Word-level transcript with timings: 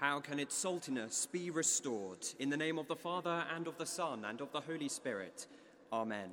How 0.00 0.18
can 0.18 0.38
its 0.38 0.56
saltiness 0.56 1.30
be 1.30 1.50
restored? 1.50 2.26
In 2.38 2.48
the 2.48 2.56
name 2.56 2.78
of 2.78 2.88
the 2.88 2.96
Father, 2.96 3.44
and 3.54 3.66
of 3.66 3.76
the 3.76 3.84
Son, 3.84 4.24
and 4.24 4.40
of 4.40 4.50
the 4.50 4.62
Holy 4.62 4.88
Spirit. 4.88 5.46
Amen. 5.92 6.30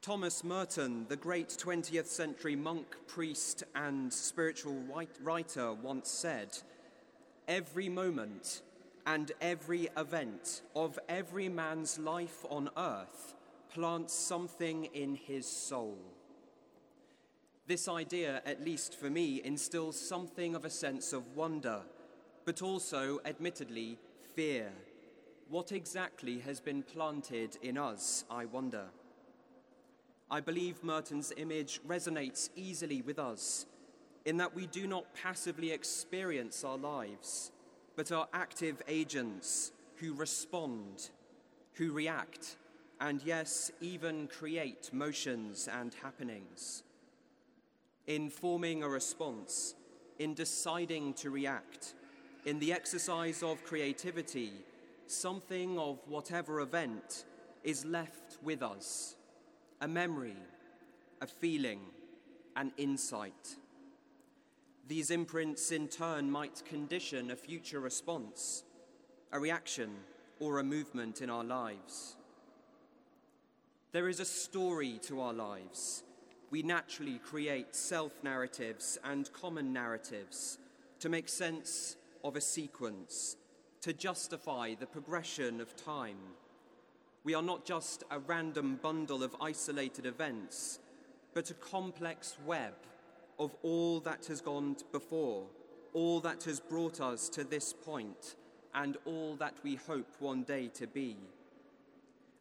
Thomas 0.00 0.44
Merton, 0.44 1.06
the 1.08 1.16
great 1.16 1.48
20th 1.48 2.06
century 2.06 2.54
monk, 2.54 2.94
priest, 3.08 3.64
and 3.74 4.12
spiritual 4.12 4.80
writer, 5.20 5.72
once 5.72 6.08
said 6.08 6.56
Every 7.48 7.88
moment 7.88 8.62
and 9.04 9.32
every 9.40 9.88
event 9.96 10.62
of 10.76 10.96
every 11.08 11.48
man's 11.48 11.98
life 11.98 12.44
on 12.48 12.70
earth 12.76 13.34
plants 13.70 14.12
something 14.12 14.86
in 14.86 15.14
his 15.14 15.46
soul. 15.46 15.98
This 17.66 17.88
idea, 17.88 18.42
at 18.44 18.64
least 18.64 18.98
for 18.98 19.08
me, 19.08 19.40
instills 19.44 19.98
something 19.98 20.54
of 20.54 20.64
a 20.64 20.70
sense 20.70 21.12
of 21.12 21.36
wonder, 21.36 21.82
but 22.44 22.62
also, 22.62 23.20
admittedly, 23.24 23.98
fear. 24.34 24.72
What 25.48 25.72
exactly 25.72 26.40
has 26.40 26.60
been 26.60 26.82
planted 26.82 27.56
in 27.62 27.78
us, 27.78 28.24
I 28.30 28.44
wonder? 28.44 28.86
I 30.30 30.40
believe 30.40 30.84
Merton's 30.84 31.32
image 31.36 31.80
resonates 31.86 32.50
easily 32.56 33.02
with 33.02 33.18
us 33.18 33.66
in 34.24 34.36
that 34.36 34.54
we 34.54 34.66
do 34.66 34.86
not 34.86 35.14
passively 35.14 35.72
experience 35.72 36.62
our 36.64 36.76
lives, 36.76 37.52
but 37.96 38.12
are 38.12 38.28
active 38.32 38.82
agents 38.86 39.72
who 39.96 40.12
respond, 40.12 41.10
who 41.74 41.92
react, 41.92 42.56
and 43.00 43.22
yes, 43.22 43.72
even 43.80 44.28
create 44.28 44.90
motions 44.92 45.68
and 45.72 45.94
happenings. 45.94 46.82
In 48.06 48.28
forming 48.28 48.82
a 48.82 48.88
response, 48.88 49.74
in 50.18 50.34
deciding 50.34 51.14
to 51.14 51.30
react, 51.30 51.94
in 52.44 52.58
the 52.58 52.72
exercise 52.72 53.42
of 53.42 53.64
creativity, 53.64 54.52
something 55.06 55.78
of 55.78 55.98
whatever 56.06 56.60
event 56.60 57.24
is 57.64 57.84
left 57.84 58.38
with 58.42 58.62
us 58.62 59.16
a 59.82 59.88
memory, 59.88 60.36
a 61.22 61.26
feeling, 61.26 61.80
an 62.54 62.70
insight. 62.76 63.56
These 64.86 65.10
imprints, 65.10 65.72
in 65.72 65.88
turn, 65.88 66.30
might 66.30 66.62
condition 66.66 67.30
a 67.30 67.36
future 67.36 67.80
response, 67.80 68.64
a 69.32 69.40
reaction, 69.40 69.90
or 70.38 70.58
a 70.58 70.64
movement 70.64 71.22
in 71.22 71.30
our 71.30 71.44
lives. 71.44 72.16
There 73.92 74.08
is 74.08 74.20
a 74.20 74.24
story 74.24 75.00
to 75.08 75.20
our 75.20 75.32
lives. 75.32 76.04
We 76.52 76.62
naturally 76.62 77.18
create 77.18 77.74
self 77.74 78.12
narratives 78.22 78.96
and 79.02 79.32
common 79.32 79.72
narratives 79.72 80.58
to 81.00 81.08
make 81.08 81.28
sense 81.28 81.96
of 82.22 82.36
a 82.36 82.40
sequence, 82.40 83.36
to 83.80 83.92
justify 83.92 84.74
the 84.78 84.86
progression 84.86 85.60
of 85.60 85.74
time. 85.74 86.18
We 87.24 87.34
are 87.34 87.42
not 87.42 87.64
just 87.64 88.04
a 88.12 88.20
random 88.20 88.78
bundle 88.80 89.24
of 89.24 89.34
isolated 89.40 90.06
events, 90.06 90.78
but 91.34 91.50
a 91.50 91.54
complex 91.54 92.36
web 92.46 92.74
of 93.40 93.56
all 93.64 93.98
that 94.00 94.26
has 94.26 94.40
gone 94.40 94.76
before, 94.92 95.46
all 95.94 96.20
that 96.20 96.44
has 96.44 96.60
brought 96.60 97.00
us 97.00 97.28
to 97.30 97.42
this 97.42 97.72
point, 97.72 98.36
and 98.72 98.98
all 99.04 99.34
that 99.34 99.54
we 99.64 99.74
hope 99.74 100.14
one 100.20 100.44
day 100.44 100.68
to 100.74 100.86
be 100.86 101.16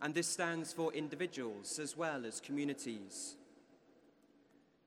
and 0.02 0.14
this 0.14 0.28
stands 0.28 0.72
for 0.72 0.94
individuals 0.94 1.80
as 1.80 1.98
well 1.98 2.26
as 2.26 2.40
communities. 2.40 3.36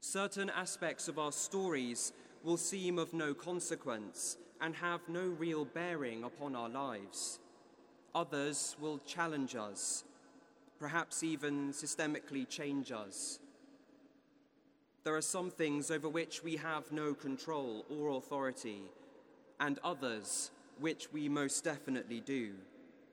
Certain 0.00 0.50
aspects 0.50 1.08
of 1.08 1.18
our 1.18 1.32
stories 1.32 2.12
will 2.42 2.56
seem 2.56 2.98
of 2.98 3.12
no 3.12 3.34
consequence 3.34 4.36
and 4.60 4.74
have 4.76 5.00
no 5.08 5.22
real 5.22 5.64
bearing 5.64 6.24
upon 6.24 6.56
our 6.56 6.68
lives. 6.68 7.38
Others 8.14 8.76
will 8.80 8.98
challenge 9.06 9.54
us, 9.54 10.04
perhaps 10.78 11.22
even 11.22 11.72
systemically 11.72 12.48
change 12.48 12.90
us. 12.90 13.38
There 15.04 15.16
are 15.16 15.22
some 15.22 15.50
things 15.50 15.90
over 15.90 16.08
which 16.08 16.42
we 16.42 16.56
have 16.56 16.92
no 16.92 17.12
control 17.12 17.84
or 17.90 18.16
authority, 18.16 18.82
and 19.60 19.78
others 19.84 20.50
which 20.78 21.12
we 21.12 21.28
most 21.28 21.64
definitely 21.64 22.20
do 22.20 22.54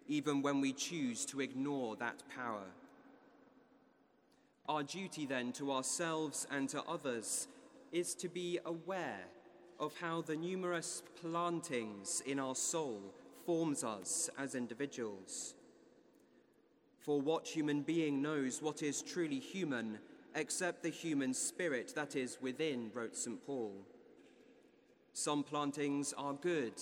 even 0.10 0.42
when 0.42 0.60
we 0.60 0.74
choose 0.74 1.24
to 1.24 1.40
ignore 1.40 1.96
that 1.96 2.24
power. 2.36 2.66
Our 4.68 4.84
duty 4.84 5.26
then 5.26 5.52
to 5.54 5.72
ourselves 5.72 6.46
and 6.52 6.68
to 6.70 6.84
others 6.84 7.48
is 7.92 8.16
to 8.16 8.28
be 8.28 8.60
aware 8.66 9.26
of 9.80 9.94
how 10.02 10.22
the 10.22 10.36
numerous 10.36 11.04
plantings 11.22 12.22
in 12.26 12.40
our 12.40 12.56
soul 12.56 13.02
forms 13.46 13.84
us 13.84 14.30
as 14.38 14.56
individuals. 14.56 15.54
For 17.00 17.22
what 17.22 17.48
human 17.48 17.82
being 17.82 18.22
knows 18.22 18.62
what 18.62 18.84
is 18.84 19.02
truly 19.02 19.40
human 19.40 20.00
except 20.36 20.84
the 20.84 20.90
human 20.90 21.34
spirit 21.34 21.94
that 21.96 22.16
is 22.16 22.38
within, 22.42 22.92
wrote 22.94 23.16
St. 23.16 23.44
Paul. 23.46 23.74
Some 25.14 25.44
plantings 25.44 26.14
are 26.18 26.34
good 26.34 26.74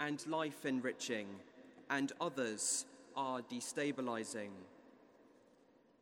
and 0.00 0.26
life 0.26 0.64
enriching 0.64 1.26
and 1.90 2.12
others 2.20 2.86
are 3.16 3.40
destabilizing. 3.42 4.50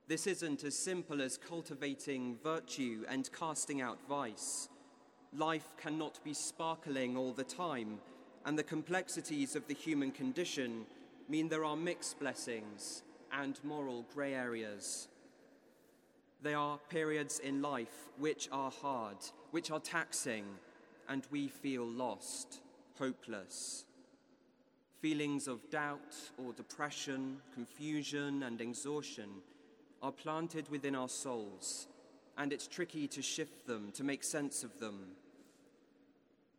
This 0.09 0.27
isn't 0.27 0.63
as 0.63 0.77
simple 0.77 1.21
as 1.21 1.37
cultivating 1.39 2.37
virtue 2.43 3.05
and 3.09 3.29
casting 3.33 3.81
out 3.81 3.99
vice. 4.09 4.69
Life 5.33 5.73
cannot 5.77 6.23
be 6.23 6.33
sparkling 6.33 7.17
all 7.17 7.33
the 7.33 7.45
time, 7.45 7.99
and 8.45 8.57
the 8.57 8.63
complexities 8.63 9.57
of 9.57 9.67
the 9.67 9.75
human 9.75 10.13
condition 10.13 10.87
mean 11.29 11.49
there 11.49 11.65
are 11.65 11.77
mixed 11.77 12.21
blessings 12.21 13.03
and 13.33 13.59
moral 13.65 14.05
grey 14.15 14.35
areas. 14.35 15.09
There 16.43 16.59
are 16.59 16.79
periods 16.89 17.41
in 17.41 17.61
life 17.63 18.09
which 18.19 18.49
are 18.53 18.71
hard, 18.71 19.17
which 19.51 19.73
are 19.73 19.81
taxing, 19.81 20.45
and 21.09 21.27
we 21.33 21.49
feel 21.49 21.85
lost, 21.85 22.61
hopeless. 22.99 23.86
Feelings 25.01 25.47
of 25.47 25.69
doubt 25.71 26.17
or 26.39 26.53
depression, 26.53 27.37
confusion, 27.55 28.43
and 28.43 28.61
exhaustion 28.61 29.29
are 30.03 30.13
planted 30.13 30.69
within 30.71 30.95
our 30.95 31.09
souls, 31.09 31.87
and 32.39 32.53
it's 32.53 32.67
tricky 32.67 33.07
to 33.09 33.21
shift 33.21 33.67
them, 33.67 33.91
to 33.93 34.05
make 34.05 34.25
sense 34.25 34.65
of 34.65 34.79
them. 34.81 35.01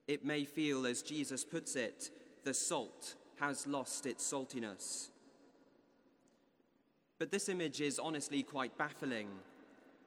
It 0.07 0.23
may 0.23 0.45
feel, 0.45 0.85
as 0.85 1.01
Jesus 1.01 1.43
puts 1.43 1.75
it, 1.75 2.11
the 2.43 2.53
salt 2.53 3.15
has 3.39 3.65
lost 3.67 4.05
its 4.05 4.23
saltiness. 4.31 5.09
But 7.19 7.31
this 7.31 7.49
image 7.49 7.81
is 7.81 7.99
honestly 7.99 8.43
quite 8.43 8.77
baffling. 8.77 9.29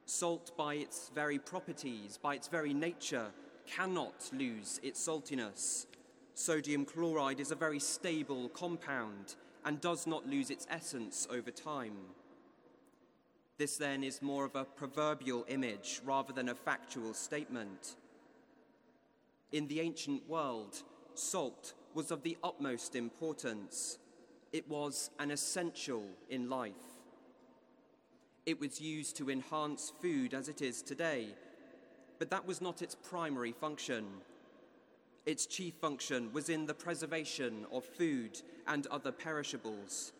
Salt, 0.05 0.55
by 0.57 0.75
its 0.75 1.11
very 1.13 1.37
properties, 1.37 2.17
by 2.17 2.35
its 2.35 2.47
very 2.47 2.73
nature, 2.73 3.27
cannot 3.67 4.29
lose 4.33 4.79
its 4.81 5.05
saltiness 5.05 5.85
Sodium 6.33 6.85
chloride 6.85 7.39
is 7.39 7.51
a 7.51 7.55
very 7.55 7.79
stable 7.79 8.49
compound 8.49 9.35
and 9.65 9.81
does 9.81 10.07
not 10.07 10.27
lose 10.27 10.49
its 10.49 10.65
essence 10.69 11.27
over 11.29 11.51
time. 11.51 11.97
This 13.57 13.77
then 13.77 14.03
is 14.03 14.21
more 14.21 14.45
of 14.45 14.55
a 14.55 14.65
proverbial 14.65 15.45
image 15.47 16.01
rather 16.03 16.33
than 16.33 16.49
a 16.49 16.55
factual 16.55 17.13
statement. 17.13 17.95
In 19.51 19.67
the 19.67 19.81
ancient 19.81 20.27
world, 20.27 20.81
salt 21.13 21.73
was 21.93 22.09
of 22.09 22.23
the 22.23 22.37
utmost 22.43 22.95
importance. 22.95 23.99
It 24.51 24.67
was 24.67 25.11
an 25.19 25.29
essential 25.29 26.05
in 26.29 26.49
life. 26.49 26.71
It 28.45 28.59
was 28.59 28.81
used 28.81 29.17
to 29.17 29.29
enhance 29.29 29.91
food 30.01 30.33
as 30.33 30.49
it 30.49 30.61
is 30.61 30.81
today, 30.81 31.27
but 32.17 32.31
that 32.31 32.47
was 32.47 32.61
not 32.61 32.81
its 32.81 32.95
primary 32.95 33.51
function. 33.51 34.05
Its 35.25 35.45
chief 35.45 35.75
function 35.75 36.31
was 36.33 36.49
in 36.49 36.65
the 36.65 36.73
preservation 36.73 37.65
of 37.71 37.85
food 37.85 38.41
and 38.67 38.87
other 38.87 39.11
perishables. 39.11 40.13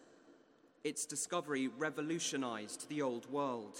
Its 0.83 1.05
discovery 1.05 1.67
revolutionized 1.67 2.87
the 2.87 3.01
old 3.01 3.29
world. 3.31 3.77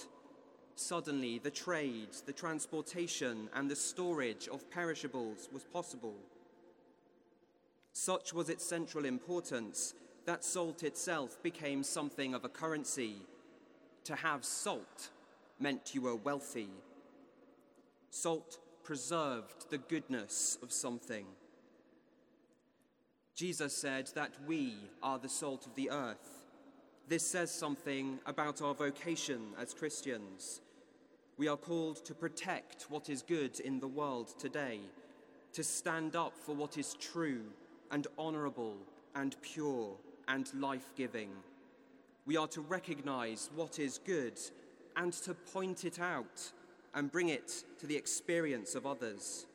Suddenly, 0.74 1.38
the 1.38 1.50
trade, 1.50 2.08
the 2.26 2.32
transportation, 2.32 3.48
and 3.54 3.70
the 3.70 3.76
storage 3.76 4.48
of 4.48 4.70
perishables 4.70 5.48
was 5.52 5.64
possible. 5.64 6.16
Such 7.92 8.32
was 8.32 8.48
its 8.48 8.64
central 8.64 9.04
importance 9.04 9.94
that 10.24 10.44
salt 10.44 10.82
itself 10.82 11.42
became 11.42 11.82
something 11.82 12.34
of 12.34 12.44
a 12.44 12.48
currency. 12.48 13.16
To 14.04 14.16
have 14.16 14.44
salt 14.44 15.10
meant 15.60 15.94
you 15.94 16.02
were 16.02 16.16
wealthy. 16.16 16.70
Salt 18.10 18.58
preserved 18.84 19.70
the 19.70 19.78
goodness 19.78 20.58
of 20.62 20.72
something. 20.72 21.26
Jesus 23.34 23.74
said 23.74 24.10
that 24.14 24.32
we 24.46 24.74
are 25.02 25.18
the 25.18 25.28
salt 25.28 25.66
of 25.66 25.74
the 25.74 25.90
earth. 25.90 26.44
This 27.08 27.26
says 27.26 27.50
something 27.50 28.18
about 28.26 28.62
our 28.62 28.74
vocation 28.74 29.40
as 29.60 29.74
Christians. 29.74 30.60
We 31.38 31.48
are 31.48 31.56
called 31.56 32.04
to 32.04 32.14
protect 32.14 32.86
what 32.88 33.08
is 33.08 33.22
good 33.22 33.58
in 33.60 33.80
the 33.80 33.88
world 33.88 34.38
today, 34.38 34.80
to 35.54 35.64
stand 35.64 36.14
up 36.14 36.36
for 36.36 36.54
what 36.54 36.78
is 36.78 36.94
true 36.94 37.42
and 37.90 38.06
honourable 38.18 38.76
and 39.14 39.34
pure 39.42 39.96
and 40.28 40.48
life 40.54 40.92
giving. 40.94 41.30
We 42.26 42.36
are 42.36 42.48
to 42.48 42.60
recognize 42.60 43.50
what 43.54 43.78
is 43.78 43.98
good 43.98 44.38
and 44.96 45.12
to 45.12 45.34
point 45.34 45.84
it 45.84 45.98
out 45.98 46.52
and 46.94 47.10
bring 47.10 47.28
it 47.28 47.64
to 47.78 47.86
the 47.86 47.96
experience 47.96 48.74
of 48.74 48.86
others. 48.86 49.46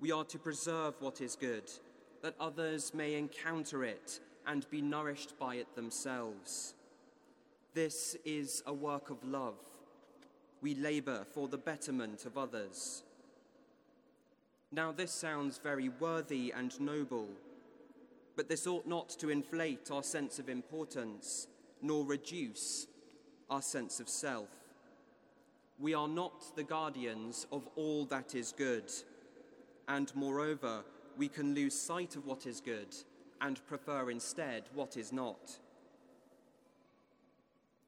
We 0.00 0.12
are 0.12 0.24
to 0.24 0.38
preserve 0.38 0.94
what 1.00 1.20
is 1.20 1.36
good, 1.36 1.70
that 2.22 2.34
others 2.40 2.92
may 2.94 3.14
encounter 3.14 3.84
it 3.84 4.20
and 4.46 4.68
be 4.70 4.82
nourished 4.82 5.38
by 5.38 5.56
it 5.56 5.74
themselves. 5.74 6.74
This 7.74 8.16
is 8.24 8.62
a 8.66 8.72
work 8.72 9.10
of 9.10 9.24
love. 9.24 9.58
We 10.62 10.74
labour 10.74 11.26
for 11.34 11.48
the 11.48 11.58
betterment 11.58 12.24
of 12.24 12.38
others. 12.38 13.02
Now, 14.72 14.92
this 14.92 15.12
sounds 15.12 15.58
very 15.58 15.88
worthy 15.88 16.52
and 16.56 16.78
noble, 16.80 17.28
but 18.36 18.48
this 18.48 18.66
ought 18.66 18.86
not 18.86 19.08
to 19.10 19.28
inflate 19.28 19.90
our 19.90 20.02
sense 20.02 20.38
of 20.38 20.48
importance, 20.48 21.46
nor 21.80 22.04
reduce 22.04 22.86
our 23.50 23.62
sense 23.62 24.00
of 24.00 24.08
self. 24.08 24.48
We 25.78 25.94
are 25.94 26.08
not 26.08 26.54
the 26.56 26.62
guardians 26.62 27.46
of 27.50 27.68
all 27.74 28.04
that 28.06 28.34
is 28.34 28.54
good, 28.56 28.92
and 29.88 30.14
moreover, 30.14 30.84
we 31.16 31.28
can 31.28 31.54
lose 31.54 31.74
sight 31.74 32.16
of 32.16 32.26
what 32.26 32.46
is 32.46 32.60
good 32.60 32.94
and 33.40 33.64
prefer 33.66 34.10
instead 34.10 34.64
what 34.74 34.96
is 34.96 35.12
not. 35.12 35.58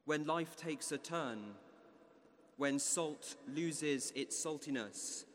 When 0.05 0.25
life 0.25 0.55
takes 0.55 0.91
a 0.91 0.97
turn, 0.97 1.39
when 2.57 2.79
salt 2.79 3.35
loses 3.53 4.11
its 4.15 4.35
saltiness, 4.35 5.25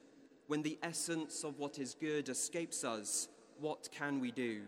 when 0.47 0.63
the 0.63 0.79
essence 0.83 1.45
of 1.45 1.59
what 1.59 1.79
is 1.79 1.95
good 1.95 2.29
escapes 2.29 2.85
us, 2.85 3.29
what 3.61 3.89
can 3.93 4.21
we 4.21 4.31
do? 4.31 4.63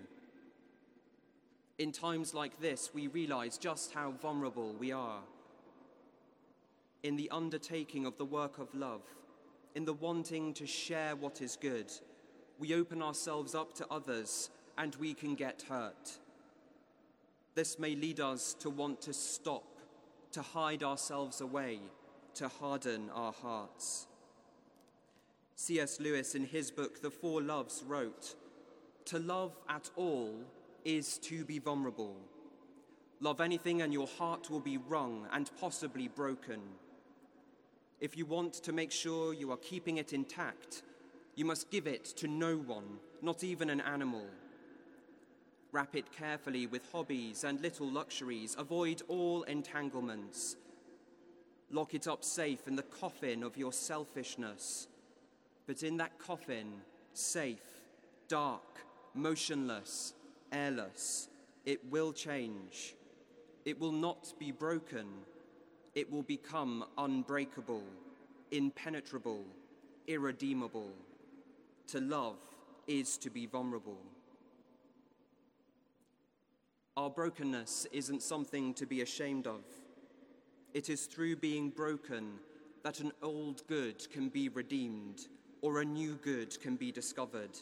In 1.78 1.92
times 1.92 2.32
like 2.32 2.60
this, 2.60 2.90
we 2.94 3.08
realize 3.08 3.58
just 3.58 3.92
how 3.92 4.12
vulnerable 4.12 4.72
we 4.75 4.92
are. 4.92 5.20
In 7.04 7.16
the 7.16 7.30
undertaking 7.30 8.06
of 8.06 8.16
the 8.16 8.24
work 8.24 8.58
of 8.58 8.74
love, 8.74 9.02
in 9.74 9.84
the 9.84 9.92
wanting 9.92 10.54
to 10.54 10.66
share 10.66 11.14
what 11.14 11.42
is 11.42 11.58
good, 11.60 11.92
we 12.58 12.74
open 12.74 13.02
ourselves 13.02 13.54
up 13.54 13.74
to 13.74 13.86
others 13.90 14.48
and 14.78 14.94
we 14.96 15.12
can 15.12 15.34
get 15.34 15.66
hurt. 15.68 16.18
This 17.54 17.78
may 17.78 17.94
lead 17.94 18.20
us 18.20 18.54
to 18.54 18.70
want 18.70 19.02
to 19.02 19.12
stop, 19.12 19.80
to 20.32 20.40
hide 20.40 20.82
ourselves 20.82 21.42
away, 21.42 21.80
to 22.36 22.48
harden 22.48 23.10
our 23.14 23.32
hearts. 23.32 24.06
C.S. 25.56 26.00
Lewis, 26.00 26.34
in 26.34 26.46
his 26.46 26.70
book 26.70 27.02
The 27.02 27.10
Four 27.10 27.42
Loves, 27.42 27.84
wrote 27.86 28.34
To 29.04 29.18
love 29.18 29.52
at 29.68 29.90
all 29.94 30.34
is 30.86 31.18
to 31.18 31.44
be 31.44 31.58
vulnerable. 31.58 32.16
Love 33.20 33.42
anything, 33.42 33.82
and 33.82 33.92
your 33.92 34.08
heart 34.18 34.48
will 34.50 34.60
be 34.60 34.78
wrung 34.78 35.26
and 35.32 35.50
possibly 35.60 36.08
broken. 36.08 36.60
If 38.00 38.17
you 38.17 38.26
want 38.26 38.55
to 38.55 38.73
make 38.73 38.91
sure 38.91 39.32
you 39.32 39.50
are 39.52 39.56
keeping 39.56 39.99
it 39.99 40.12
intact, 40.12 40.82
you 41.37 41.44
must 41.44 41.70
give 41.70 41.87
it 41.87 42.05
to 42.17 42.29
no 42.29 42.56
one, 42.56 42.99
not 43.23 43.43
even 43.43 43.70
an 43.70 43.81
animal. 43.81 44.26
Wrap 45.73 45.96
it 45.96 46.12
carefully 46.12 46.67
with 46.67 46.82
hobbies 46.93 47.43
and 47.44 47.61
little 47.61 47.91
luxuries. 47.91 48.55
Avoid 48.58 49.02
all 49.08 49.43
entanglements. 49.44 50.56
Lock 51.70 51.94
it 51.94 52.06
up 52.06 52.23
safe 52.23 52.69
in 52.69 52.76
the 52.76 52.82
coffin 52.82 53.43
of 53.43 53.56
your 53.56 53.73
selfishness. 53.73 54.87
But 55.67 55.82
in 55.82 55.97
that 55.97 56.19
coffin, 56.19 56.82
safe, 57.12 57.82
dark, 58.29 58.85
motionless, 59.14 60.14
airless. 60.52 61.29
It 61.64 61.81
will 61.90 62.12
change. 62.12 62.94
It 63.64 63.81
will 63.81 63.93
not 63.93 64.35
be 64.38 64.52
broken. 64.52 65.06
It 65.94 66.11
will 66.11 66.23
become 66.23 66.85
unbreakable, 66.99 67.85
impenetrable, 68.50 69.44
irredeemable. 70.06 70.91
To 71.88 72.00
love 72.00 72.38
is 72.87 73.17
to 73.19 73.31
be 73.31 73.46
vulnerable. 73.46 73.99
Our 76.96 77.11
brokenness 77.11 77.87
isn't 77.93 78.23
something 78.23 78.75
to 78.75 78.87
be 78.87 79.00
ashamed 79.00 79.46
of. 79.46 79.62
It 80.75 80.88
is 80.88 81.06
through 81.06 81.37
being 81.37 81.70
broken 81.70 82.38
that 82.82 83.00
an 83.00 83.12
old 83.23 83.67
good 83.69 84.08
can 84.11 84.29
be 84.29 84.49
redeemed 84.49 85.26
or 85.62 85.81
a 85.81 85.85
new 85.85 86.19
good 86.23 86.61
can 86.61 86.76
be 86.76 86.93
discovered. 86.93 87.58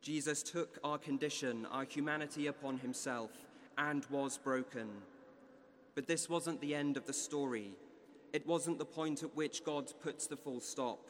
Jesus 0.00 0.42
took 0.42 0.78
our 0.82 0.98
condition, 0.98 1.66
our 1.66 1.84
humanity 1.84 2.46
upon 2.46 2.78
himself, 2.78 3.30
and 3.78 4.04
was 4.06 4.38
broken. 4.38 4.88
But 5.94 6.06
this 6.06 6.28
wasn't 6.28 6.60
the 6.60 6.74
end 6.74 6.96
of 6.96 7.06
the 7.06 7.12
story. 7.12 7.72
It 8.32 8.46
wasn't 8.46 8.78
the 8.78 8.84
point 8.84 9.22
at 9.22 9.36
which 9.36 9.64
God 9.64 9.92
puts 10.02 10.26
the 10.26 10.36
full 10.36 10.60
stop. 10.60 11.08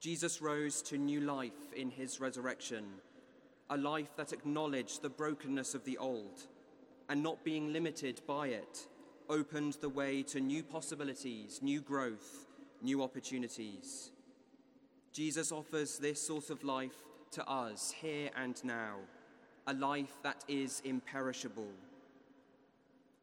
Jesus 0.00 0.40
rose 0.40 0.80
to 0.82 0.96
new 0.96 1.20
life 1.20 1.72
in 1.74 1.90
his 1.90 2.20
resurrection, 2.20 2.84
a 3.68 3.76
life 3.76 4.14
that 4.16 4.32
acknowledged 4.32 5.02
the 5.02 5.08
brokenness 5.08 5.74
of 5.74 5.84
the 5.84 5.98
old, 5.98 6.46
and 7.08 7.20
not 7.22 7.44
being 7.44 7.72
limited 7.72 8.20
by 8.26 8.48
it, 8.48 8.86
opened 9.28 9.76
the 9.80 9.88
way 9.88 10.22
to 10.22 10.40
new 10.40 10.62
possibilities, 10.62 11.58
new 11.62 11.80
growth, 11.80 12.46
new 12.80 13.02
opportunities. 13.02 14.12
Jesus 15.12 15.50
offers 15.50 15.98
this 15.98 16.24
sort 16.24 16.50
of 16.50 16.62
life 16.62 17.02
to 17.32 17.44
us 17.50 17.90
here 17.90 18.30
and 18.36 18.62
now, 18.62 18.98
a 19.66 19.74
life 19.74 20.16
that 20.22 20.44
is 20.46 20.80
imperishable. 20.84 21.72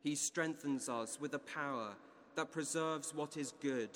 He 0.06 0.14
strengthens 0.14 0.88
us 0.88 1.20
with 1.20 1.34
a 1.34 1.40
power 1.40 1.96
that 2.36 2.52
preserves 2.52 3.12
what 3.12 3.38
is 3.38 3.56
good 3.60 3.90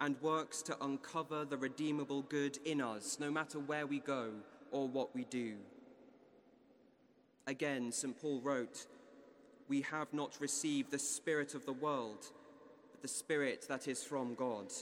and 0.00 0.16
works 0.22 0.62
to 0.62 0.82
uncover 0.82 1.44
the 1.44 1.58
redeemable 1.58 2.22
good 2.22 2.58
in 2.64 2.80
us, 2.80 3.18
no 3.20 3.30
matter 3.30 3.58
where 3.58 3.86
we 3.86 3.98
go 3.98 4.30
or 4.70 4.88
what 4.88 5.14
we 5.14 5.24
do. 5.24 5.56
Again, 7.46 7.92
St. 7.92 8.18
Paul 8.18 8.40
wrote, 8.40 8.86
We 9.68 9.82
have 9.82 10.14
not 10.14 10.40
received 10.40 10.90
the 10.90 10.98
Spirit 10.98 11.54
of 11.54 11.66
the 11.66 11.74
world, 11.74 12.30
but 12.90 13.02
the 13.02 13.08
Spirit 13.08 13.66
that 13.68 13.88
is 13.88 14.02
from 14.02 14.34
God 14.34 14.72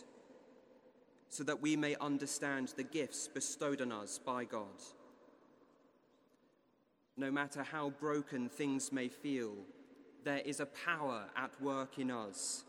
so 1.31 1.43
that 1.43 1.61
we 1.61 1.75
may 1.75 1.97
understand 2.01 2.75
the 2.77 2.85
gifts 2.85 3.27
bestowed 3.27 3.81
on 3.81 3.91
us 3.91 4.21
by 4.25 4.45
God. 4.45 4.85
No 7.17 7.33
matter 7.33 7.65
how 7.65 7.91
broken 7.91 8.49
things 8.49 8.93
may 8.93 9.09
feel, 9.09 9.55
there 10.25 10.43
is 10.45 10.61
a 10.61 10.67
power 10.67 11.25
at 11.37 11.61
work 11.61 11.99
in 11.99 12.11
us 12.11 12.65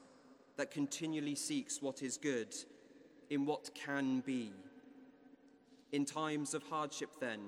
that 0.58 0.72
continually 0.72 1.36
seeks 1.36 1.81
what 1.81 2.01
is 2.01 2.17
good 2.17 2.53
in 3.29 3.46
what 3.46 3.72
can 3.74 4.22
be. 4.22 4.51
In 5.91 6.05
times 6.05 6.53
of 6.53 6.63
hardship, 6.63 7.10
then, 7.20 7.39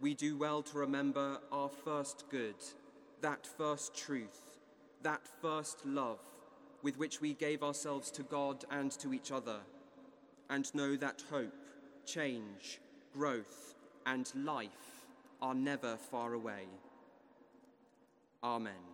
we 0.00 0.14
do 0.14 0.36
well 0.36 0.62
to 0.62 0.78
remember 0.78 1.38
our 1.52 1.68
first 1.68 2.24
good, 2.30 2.56
that 3.20 3.46
first 3.46 3.94
truth, 3.94 4.58
that 5.02 5.20
first 5.40 5.84
love 5.84 6.20
with 6.82 6.98
which 6.98 7.20
we 7.20 7.34
gave 7.34 7.62
ourselves 7.62 8.10
to 8.10 8.22
God 8.22 8.64
and 8.70 8.90
to 8.92 9.12
each 9.12 9.30
other 9.30 9.60
and 10.48 10.74
know 10.74 10.96
that 10.96 11.22
hope, 11.30 11.54
change, 12.04 12.80
growth, 13.14 13.74
and 14.06 14.30
life 14.34 15.06
are 15.40 15.54
never 15.54 15.96
far 15.96 16.34
away. 16.34 16.64
Amen. 18.42 18.89